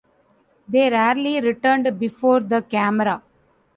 They 0.67 0.89
rarely 0.89 1.39
returned 1.41 1.99
before 1.99 2.39
the 2.39 2.63
camera. 2.63 3.21